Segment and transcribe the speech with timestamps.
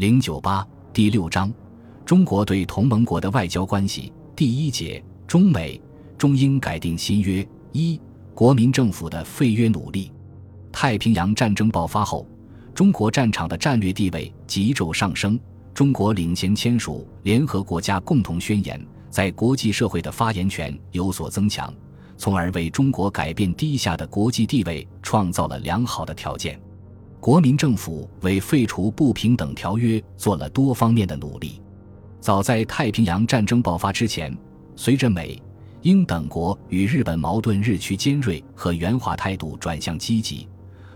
[0.00, 1.52] 零九八第六章，
[2.06, 5.78] 中国对同盟国的外交关系第一节，中美
[6.16, 8.00] 中英改定新约一，
[8.34, 10.10] 国民政府的废约努力。
[10.72, 12.26] 太平洋战争爆发后，
[12.74, 15.38] 中国战场的战略地位急骤上升，
[15.74, 21.70] 中国领衔签署联合国家共同宣言，在国际社会的发言权有所增强。
[22.16, 26.58] 从而为中国改变低下的国际地位创造了良好的条件。
[27.20, 31.60] 国民政府为废除不平等条约做了多方面的努力。
[32.18, 34.34] 早在太平洋战争爆发之前，
[34.74, 35.40] 随着美、
[35.82, 40.48] 英等国与日本矛盾日趋尖锐和圆滑态度转向积极，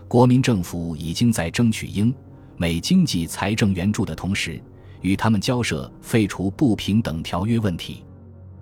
[0.07, 2.11] 国民政府已经在争取英
[2.57, 4.59] 美经济财政援助的同时，
[5.01, 8.03] 与他们交涉废除不平等条约问题。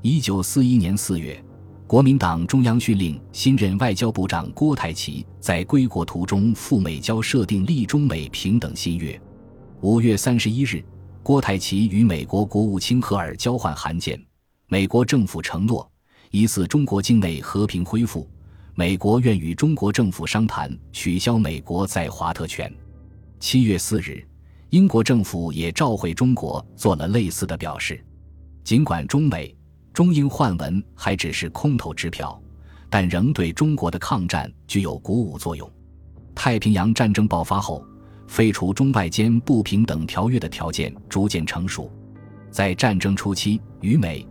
[0.02, 1.42] 一九四一年四月。
[1.94, 9.22] 国民党中央训令新任外交部长郭台祺在归国途中赴美交设定立中美平等新约。
[9.82, 10.84] 五月三十一日，
[11.22, 14.20] 郭台祺与美国国务卿赫尔交换函件，
[14.66, 15.88] 美国政府承诺，
[16.32, 18.28] 一次中国境内和平恢复，
[18.74, 22.74] 美国愿与中国政府商谈取消美国在华特权。
[23.40, 24.28] 七月四日，
[24.72, 28.04] 英国政府也召回中国做了类似的表示，
[28.64, 29.56] 尽管中美。
[29.94, 32.42] 中英换文还只是空头支票，
[32.90, 35.72] 但仍对中国的抗战具有鼓舞作用。
[36.34, 37.86] 太平洋战争爆发后，
[38.28, 41.92] 废除中外间不平等条约的条件逐渐成熟。
[42.50, 44.28] 在战争初期，与美、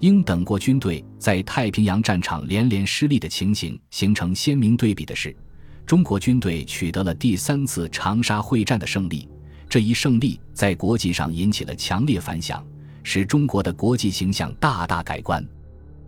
[0.00, 5.34] 英等国军队在太平洋战场连连失利的情形形成鲜明对比的是，
[5.86, 9.28] 中国军队取得了第三次长沙会战的胜利。
[9.68, 12.64] 这一胜利在国际上引起了强烈反响。
[13.04, 15.46] 使中国的国际形象大大改观。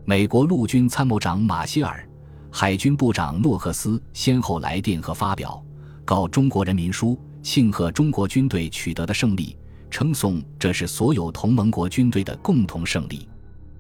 [0.05, 2.09] 美国陆军参谋长马歇尔、
[2.51, 5.63] 海军部长诺克斯先后来电和发表
[6.05, 9.57] 告中国人民书，庆贺中国军队取得的胜利，
[9.91, 13.29] 称颂这是所有同盟国军队的共同胜利。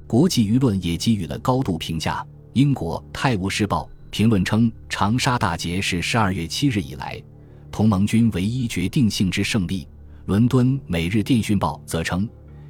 [0.07, 2.25] 国际舆论也给予了高度评价。
[2.53, 7.23] 英国《泰晤士报》评论称，长沙大捷是十二月七日以来
[7.71, 9.87] 同盟军唯一决定性之胜利。
[10.25, 12.29] 伦敦《每日电讯报》则称。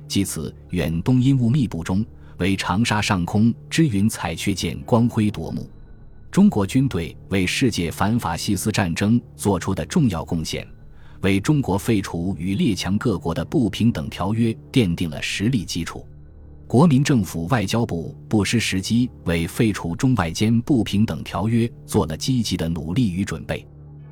[0.08, 2.04] 即此远东阴雾密布中，
[2.38, 5.68] 为长沙上空之云彩雀见光辉夺目。
[6.30, 10.66] 中国军队为世界反法西斯战争做出的重要贡献，
[11.22, 16.06] 为中国废除与列强各国的不平等条约奠定了实力基础。
[16.66, 23.66] 国民政府外交部不失时机，为废除中外间不平等条约做了积极的努力与准备。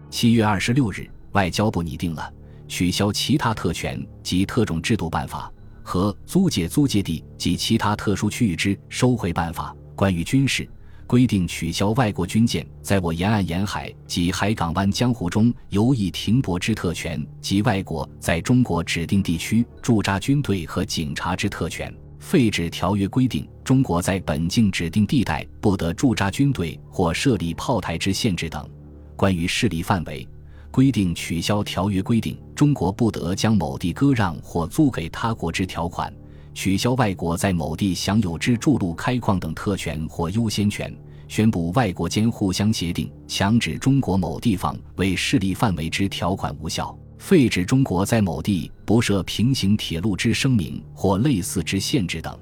[0.09, 2.33] 七月二十六日，外交部拟定了
[2.69, 5.53] 取消其他特权及特种制度办法。
[5.85, 10.69] 和租界租界地及其他特殊区域之收回办法，关于军事
[11.07, 28.67] 规定，取消外国军舰在我沿岸沿海及海港湾江湖中游弋停泊之特权及外国在中国指定地区驻扎军队和警察之特权，废止条约规定中国在本境指定地带不得驻扎军队或设立炮台之限制等，
[29.15, 30.27] 关于势力范围。
[30.71, 36.13] 规定取消条约规定中国不得将某地割让或租给他国之条款，
[36.55, 52.39] 取消外国在某地享有之筑路开矿等特权或优先权，宣布外国间互相协定强制中国某地方为势力范围之条款无效，废止中国在某地不设平行铁路之声明或类似之限制等。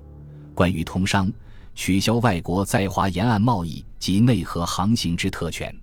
[0.54, 1.32] 关于通商，
[1.74, 5.74] 取消外国在华沿岸贸易及内河航行之特权。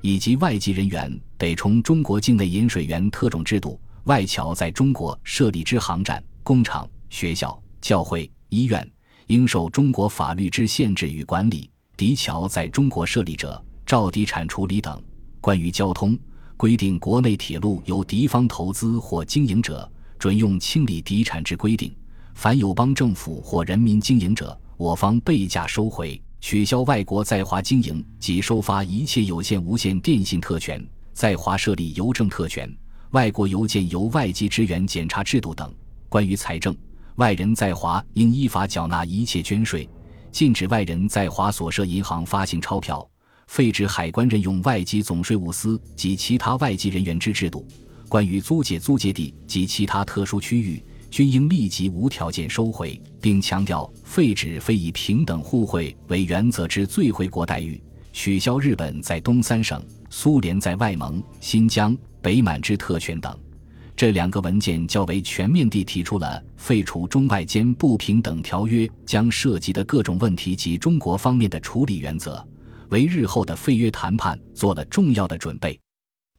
[0.00, 8.86] 以及外籍人员得从中国境内引水源特种制度，外侨在中国设立之航站、工厂、学校、教会、医院，
[9.28, 15.00] 应受中国法律之限制与管理；敌侨在中国设立者，照地产处理等。
[15.40, 16.18] 关于交通，
[16.56, 19.88] 规定国内铁路由敌方投资或经营者，
[20.18, 21.88] 准用清理敌产之规定；
[22.34, 26.20] 凡友邦政府或人民经营者，我方备价收回。
[26.40, 30.84] 取消外国在华经营及收发一切有线、无线电信特权，
[31.18, 32.72] 在华设立邮政特权，
[33.10, 35.74] 外国邮件由外籍支援检查制度等。
[36.08, 36.72] 关于财政，
[37.16, 39.90] 外人在华应依法缴纳一切捐税，
[40.30, 43.04] 禁止外人在华所设银行发行钞票，
[43.48, 47.66] 废止海关任用外籍总税务司及其他外籍人员之制度。
[48.08, 50.80] 关于租借、租借地及其他特殊区域。
[51.10, 57.82] 均应立即无条件收回，并强调废止非以平等互惠为原则之最惠国待遇，
[58.12, 63.36] 取消日本在东三省、苏联在外蒙、新疆、北满之特权等。
[63.96, 72.46] 这两个文件较为全面地提出了废除中外间不平等条约将涉及的各种问题及中国方面的处理原则，
[72.90, 75.78] 为日后的废约谈判做了重要的准备。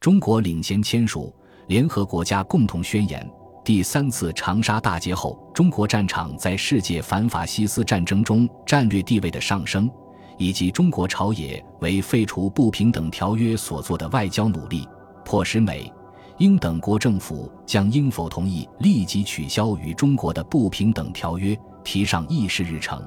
[0.00, 1.34] 中国领衔签署
[1.68, 3.30] 联合国家共同宣言。
[3.62, 9.88] 第三次长沙大捷后，中国战场在世界反法西斯战争中战略地位的上升，
[10.40, 14.88] 以及中国朝野为废除不平等条约所做的外交努力，
[15.22, 15.92] 迫使美、
[16.38, 21.54] 英等国政府将应否同意立即取消与中国的不平等条约
[21.84, 23.06] 提上议事日程。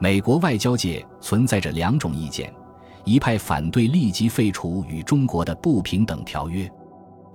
[0.00, 2.52] 美国外交界存在着两种意见：
[3.04, 6.68] 一派反对立即废除与中国的不平等条约，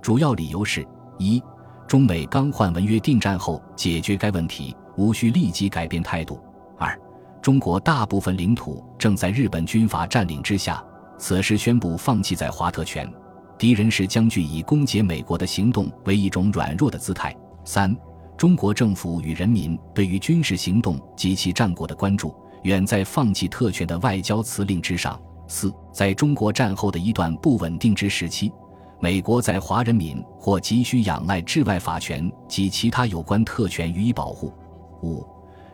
[0.02, 0.86] 主要理由是：
[1.18, 1.42] 一、
[1.88, 6.36] 中美刚换文约定战后，解决该问题无需立即改变态度；
[6.78, 7.00] 二、
[7.42, 10.84] 中国大部分领土正在日本军阀占领之下，
[11.18, 13.12] 此时宣布放弃在华特权，
[13.58, 17.32] 敌人是将据以攻解美国的行动为一种软弱的姿态；
[17.66, 17.96] 三、
[18.38, 22.34] 中国政府与人民对于军事行动及其战果的关注。
[22.64, 25.20] 远在放弃特权的外交辞令之上。
[25.48, 28.52] 四，在中国战后的一段不稳定之时期，
[29.00, 34.54] 美国在华人民或急需仰赖治外法权及其他有关特权予以保护。
[35.02, 35.26] 五，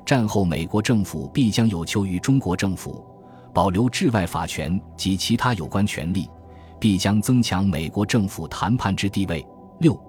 [0.08, 3.06] 战后美国政府必将有求于中国政府，
[3.54, 6.30] 保留治外法权及其他有关权利，
[6.80, 9.46] 必将增强美国政府谈判之地位。
[9.82, 10.00] 六，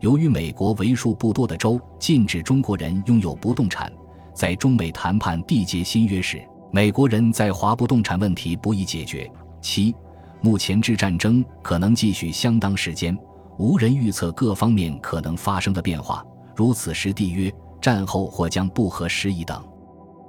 [0.00, 3.92] 由于美国为数不多的州禁止中国人拥有不动产。
[4.34, 9.30] 在中美谈判缔结新约时，美国人在华不动产问题不易解决。
[9.60, 9.94] 七，
[10.40, 13.16] 目前之战争可能继续相当时间，
[13.56, 16.26] 无人预测各方面可能发生的变化。
[16.56, 17.52] 如此时缔约，
[17.84, 19.62] 战后或将不合时宜等。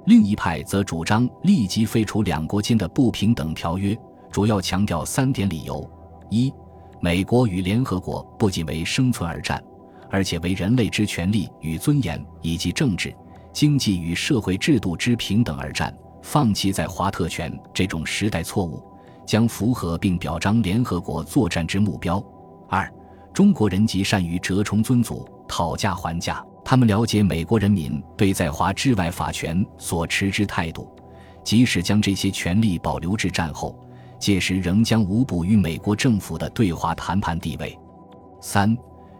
[0.04, 3.96] 另一派则主张立即废除两国间的不平等条约，
[4.30, 5.90] 主要强调三点理由：
[6.28, 6.52] 一，
[7.00, 9.58] 美国与联合国不仅为生存而战，
[10.10, 13.10] 而且为人类之权利与尊严以及政治。
[13.54, 18.84] 经济与社会制度之平等而战，放弃在华特权这种时代错误，
[19.26, 22.22] 将符合并表彰联合国作战之目标。
[22.68, 22.92] 二，
[23.32, 30.90] 中国人极善于折冲尊祖，讨价还价，他们了解美国人民对在华治外法权所持之态度，
[31.44, 33.78] 即使将这些权利保留至战后，
[34.18, 37.78] 届时仍将无补于美国政府的对华谈判地位。
[38.40, 38.76] 三，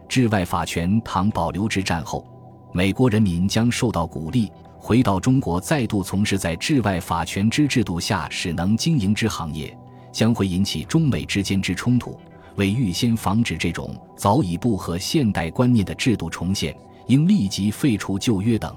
[0.09, 2.27] 治外法权倘保留至战后。
[2.73, 9.73] 美国人民将受到鼓励，回到中国再度从事在治外法权之制度下使能经营之行业，
[10.11, 12.19] 将会引起中美之间之冲突。
[12.57, 16.75] 为预先防止这种早已不合现代观念的制度重现，
[17.07, 18.75] 应立即废除旧约等。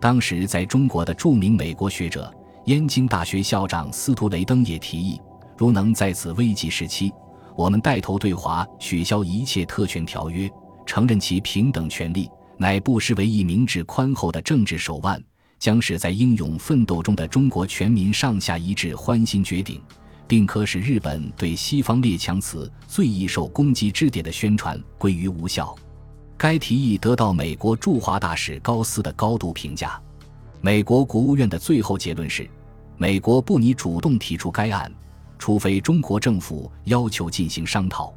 [0.00, 2.32] 当时在中国的著名美国学者、
[2.66, 5.20] 燕京大学校长司徒雷登也提议，
[5.56, 7.12] 如能在此危急时期，
[7.56, 10.50] 我们带头对华取消一切特权条约，
[10.86, 12.28] 承认其平等权利。
[12.56, 15.18] 乃不失为一明智宽厚的政治手腕，
[15.58, 19.80] 将使在英勇奋斗中的中国全民上下一致欢欣绝顶，
[20.26, 25.74] 并可使日本对西方列强此最易受攻击之点的宣传归于无效。
[26.42, 30.00] 该提议得到美国驻华大使高斯的高度评价。
[30.62, 32.48] 美国国务院的最后结论是：
[32.96, 34.90] 美国不拟主动提出该案，
[35.38, 38.14] 除非中国政府要求进行商讨。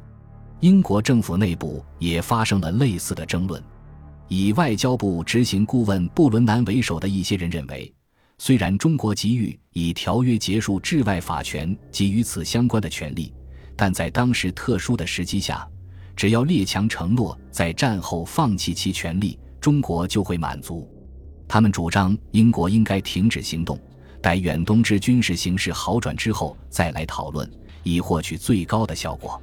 [0.60, 3.62] 英国政府内部也发生了类似的争论。
[4.28, 7.92] 以外交部执行顾问布伦南为首的一些人认为，
[8.38, 13.34] 虽然中国急于以条约结束治外法权及与此相关的权利，
[13.76, 15.68] 但在当时特殊的时机下，
[16.16, 20.88] 只要列强承诺在战后放弃其权利，中国就会满足。
[21.48, 23.78] 他们主张英国应该停止行动，
[24.22, 27.50] 待远东之军事形势好转之后再来讨论，
[27.82, 29.40] 以获取最高的效果。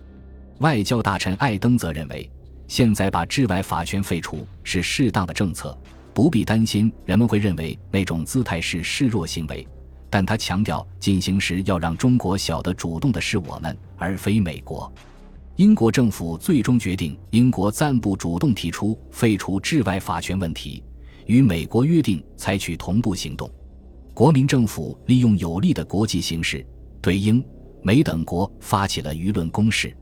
[0.59, 2.29] 外交大臣艾登则认为。
[2.67, 5.77] 现在把治外法权废除是适当的政策，
[6.13, 9.67] 不必担心人们会认为那种姿态是示弱行为。
[10.09, 14.89] 但他强调，进行时要让中国晓得主动的是我们，而非美国。
[15.57, 20.81] 英国政府最终决定，英国暂不主动提出废除治外法权问题，
[21.25, 23.49] 与美国约定采取同步行动。
[24.13, 26.65] 国民政府利用有利的国际形势，
[27.01, 27.43] 对英、
[27.83, 29.95] 美等国发起了舆论攻势。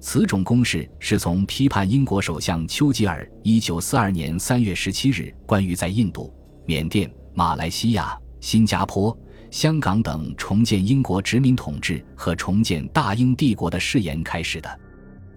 [0.00, 6.32] 此种攻势是从批判英国首相丘吉尔1942年3月17日关于在印度、
[6.64, 9.16] 缅甸、马来西亚、新加坡、
[9.50, 14.80] 香港等重建英国殖民统治和重建大英帝国的誓言开始的。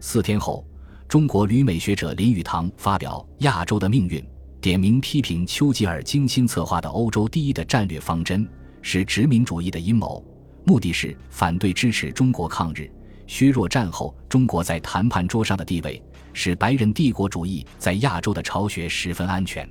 [0.02, 0.66] 四天后，
[1.10, 4.22] 中国旅美学者林语堂发表《亚洲的命运》，
[4.62, 8.48] 点名批评丘吉尔精心策划的欧洲第一的战略方针
[8.82, 10.24] 是殖民主义的阴谋，
[10.64, 12.90] 目的是反对支持中国抗日。
[13.28, 16.02] 削弱战后中国在谈判桌上的地位，
[16.32, 19.70] 使白人帝国主义在亚洲的巢穴十分安全。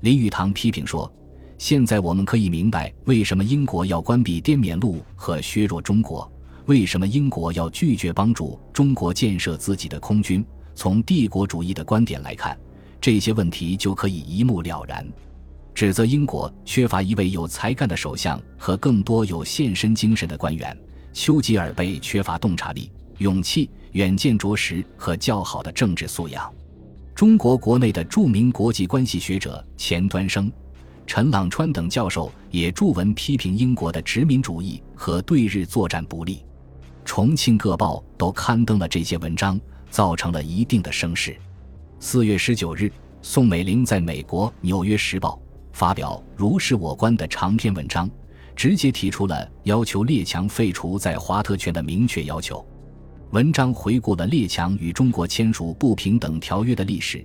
[0.00, 1.12] 林语堂批评说
[1.58, 6.30] ：“现在我们可以明白为什么英国要关闭滇缅路和削弱中国，
[6.66, 10.44] 为什么英国要拒绝帮助中国建设自己的空军。
[10.74, 12.58] 从帝国主义的观点来看，
[13.00, 15.06] 这些问题就可以一目了然。
[15.72, 20.76] 指责英国缺乏一位有才干的首相和更多有献身精神的官员，
[21.12, 26.52] 丘吉尔被缺乏洞察力、勇气、远见卓识和较好的政治素养。
[27.14, 30.50] 中国国内的著名国际关系学者钱端升、
[31.06, 36.42] 陈朗川等教授也著文批评英国的殖民主义和对日作战不利。
[37.06, 39.58] 重庆各报都刊登了这些文章，
[39.88, 41.34] 造成了一定的声势。
[42.00, 45.40] 四月十九日，宋美龄在美国《纽约时报》。
[45.72, 48.10] 发表如是我观的长篇文章，
[48.56, 52.66] 直接提出了要求列强废除在华特权的明确要求。
[53.30, 57.24] 文章回顾了列强与中国签署不平等条约的历史，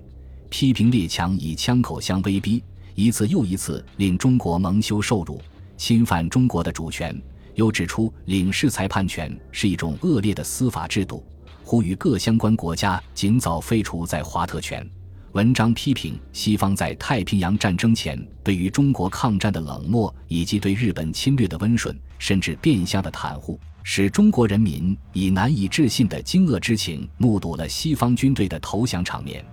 [0.50, 5.42] 批评列强以枪口相威逼，一次又一次令中国蒙羞受辱，
[5.76, 7.20] 侵犯中国的主权。
[7.56, 11.26] 又指出领事裁判权是一种恶劣的司法制度，
[11.64, 14.88] 呼吁各相关国家尽早废除在华特权。
[15.34, 29.46] 文章批评西方在太平洋战争前对于中国抗战的冷漠，以及对日本侵略的温顺，甚至变相的袒护，使中国人民以难以置信的惊愕之情目睹了西方军队的投降场面。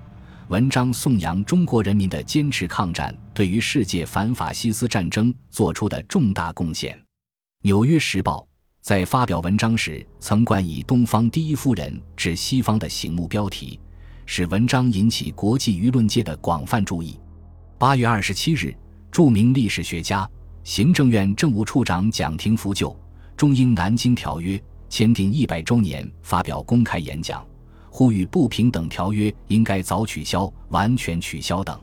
[0.49, 6.93] 文章颂扬中国人民的坚持抗战，对于世界反法西斯战争做出的重大贡献。
[7.62, 8.38] 《纽约时报》
[8.80, 13.80] 在发表文章时曾冠以“东方第一夫人致西方”的醒目标题。
[14.26, 17.18] 使文章引起国际舆论界的广泛注意。
[17.76, 18.72] 八月二十七日，
[19.10, 20.28] 著名历史学家、
[20.62, 22.90] 行政院政务处长蒋廷福就
[23.36, 24.56] 《中英南京条约》
[24.88, 27.44] 签订一百周年发表公开演讲，
[27.90, 31.76] 呼吁不平等条约应该早取消、完全取消等。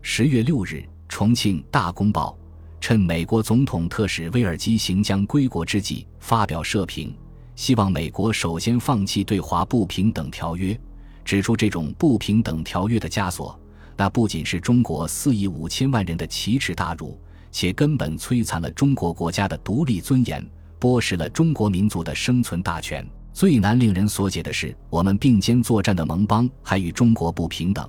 [0.00, 2.34] 十月六日，重庆《大公报》
[2.82, 7.14] 趁美国总统特使威尔基行将归国之际发表社评，
[7.54, 10.76] 希望美国首先放弃对华不平等条约。
[11.24, 13.56] 指出这种不平等条约的枷锁，
[13.96, 17.16] 那不仅是中国四亿五千万人的奇耻大辱，
[17.52, 20.44] 且根本摧残了中国国家的独立尊严，
[20.80, 23.08] 剥蚀了中国民族的生存大权。
[23.32, 27.88] 最难令人所解的是，我们并肩作战的盟邦还与中国不平等。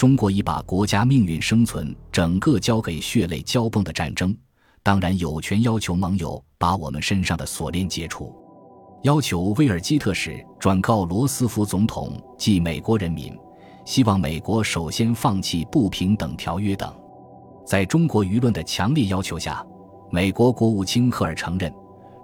[0.00, 4.34] 中国已把国家命运、生存整个交给血泪交崩的战争，
[4.82, 8.34] 当然有权要求盟友把我们身上的锁链解除。
[9.02, 13.38] 要求威尔基特使转告罗斯福总统及美国人民，
[13.84, 16.90] 希望美国首先放弃不平等条约等。
[17.66, 19.62] 在中国舆论的强烈要求下，
[20.10, 21.70] 美国国务卿赫尔承认，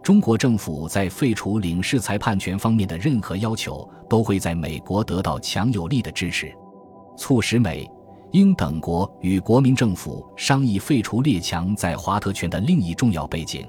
[0.02, 6.50] 中国政府在废除领事裁判权方面的任何要求都会在美国得到强有力的支持，
[7.16, 7.88] 促使美、
[8.32, 13.66] 英等国与国民政府商议废除列强在华特权的另一重要背景。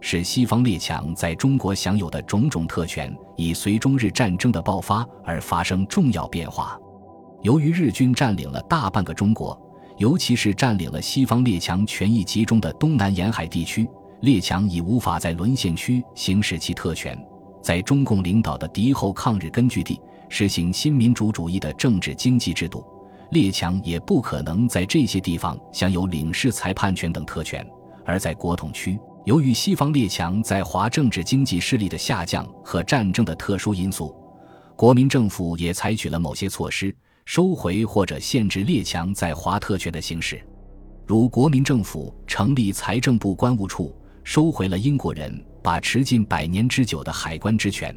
[0.00, 6.78] 使西方列强在中国享有的种种特权，以随中日战争的爆发而发生重要变化。
[7.42, 9.60] 由于日军占领了大半个中国，
[9.96, 13.88] 尤其是占领了西方列强权益集中的东南沿海地区，
[14.20, 17.18] 列强已无法在沦陷区行使其特权，
[17.60, 22.84] 在中共领导的敌后抗日根据地实行新民主主义的政治经济制度，
[23.30, 27.66] 列强也不可能在这些地方享有领事裁判权等特权，
[28.04, 28.98] 而在国统区。
[29.24, 34.16] 由于西方列强在华政治经济势力的下降和战争的特殊因素，
[34.74, 36.94] 国民政府也采取了某些措施，
[37.26, 40.40] 收回或者限制列强在华特权的行使，
[41.06, 43.94] 如国民政府成立财政部关务处，
[44.24, 47.94] 收回了英国人把持近百年之久的海关之权，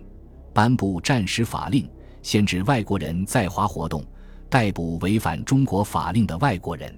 [0.53, 1.89] 颁布战时法令，
[2.21, 4.03] 限制外国人在华活动，
[4.49, 6.93] 逮捕违反中国法令的外国人，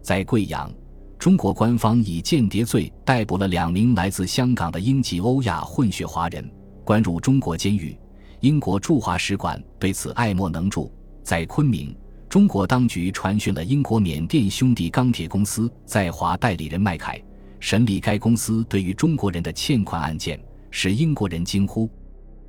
[0.00, 0.72] 在贵阳。
[1.18, 6.50] 中国官方以间谍罪逮捕了两名来自香港的英籍欧亚混血华人，
[6.84, 7.96] 关入中国监狱。
[8.40, 10.92] 英国驻华使馆对此爱莫能助。
[11.22, 11.96] 在昆明，
[12.28, 17.22] 中国当局传讯了英国缅甸兄弟钢铁公司在华代理人麦凯，
[17.60, 20.40] 审理该公司对于中国人的欠款案件，
[20.72, 21.88] 使英国人惊呼：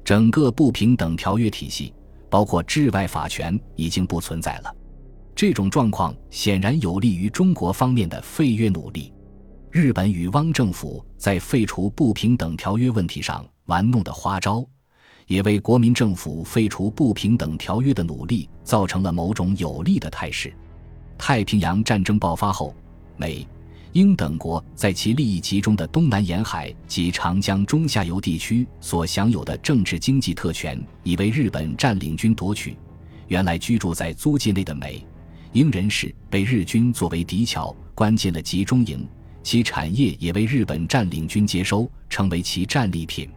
[0.03, 1.93] 整个不平等条约体系，
[2.33, 4.75] 包括治外法权，已经不存在了。
[5.35, 9.13] 这种状况显然有利于中国方面的废约努力。
[9.69, 14.65] 日本与汪政府在废除不平等条约问题上玩弄的花招，
[15.27, 20.51] 也为国民政府废除不平等条约的努力造成了某种有利的态势。
[21.19, 22.73] 太平洋战争爆发后，
[23.15, 23.47] 美、
[23.93, 32.75] 英等国在其利益集中的东南沿海及长江中下游地区所享有的政治经济特权，已被日本占领军夺取。
[33.27, 35.05] 原来居住在租界内的美。
[35.51, 39.07] 英人士被日军作为敌侨关进了集中营，
[39.43, 43.29] 其产业也为日本占领军接收，成为其战利品。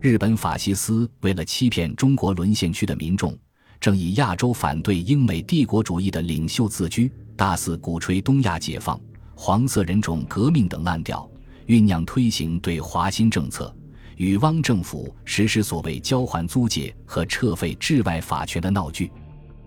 [0.00, 3.36] 日本法西斯为了欺骗中国沦陷区的民众，
[3.80, 8.98] 正以亚洲反对英美帝国主义的领袖自居，大肆鼓吹东亚解放、
[9.40, 11.30] 黄色人种革命等烂调，
[11.68, 13.72] 酝酿推行对华新政策，
[14.16, 19.12] 与汪政府实施所谓交换租界和撤废治外法权的闹剧。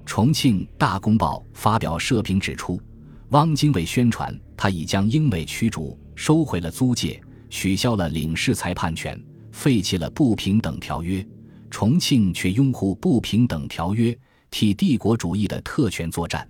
[0.06, 2.82] 重庆《大公报》发表社评指出，
[3.30, 9.18] 汪精卫宣传他已将英美驱逐，收回了租界，取消了领事裁判权，
[9.54, 11.26] 废弃了不平等条约。
[11.70, 14.16] 重庆却拥护不平等条约，
[14.50, 16.46] 替帝国主义的特权作战。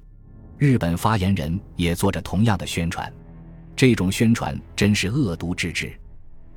[0.62, 3.12] 日本发言人也做着同样的宣传，
[3.76, 5.92] 这种宣传真是恶毒之至。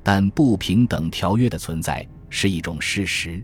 [0.03, 3.43] 但不平等条约的存在是一种事实。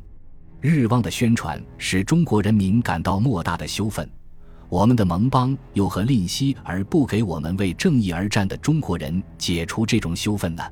[0.59, 4.07] 日汪的宣传使中国人民感到莫大的羞愤。
[4.69, 10.63] 我们的盟邦又何吝惜而不给我们为正义而战的中国人解除这种羞愤呢？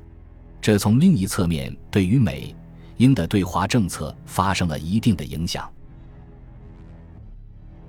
[0.60, 2.54] 这从另一侧面对于美。
[2.98, 5.68] 英的对华政策发生了一定的影响。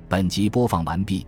[0.10, 1.28] 本集播放完毕，